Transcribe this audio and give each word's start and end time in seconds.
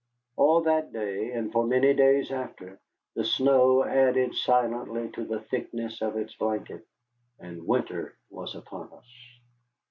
All 0.35 0.61
that 0.63 0.91
day, 0.91 1.31
and 1.33 1.51
for 1.51 1.63
many 1.63 1.93
days 1.93 2.31
after, 2.31 2.79
the 3.13 3.23
snow 3.23 3.83
added 3.83 4.33
silently 4.33 5.11
to 5.11 5.23
the 5.23 5.41
thickness 5.41 6.01
of 6.01 6.17
its 6.17 6.33
blanket, 6.35 6.87
and 7.37 7.67
winter 7.67 8.17
was 8.31 8.55
upon 8.55 8.91
us. 8.93 9.37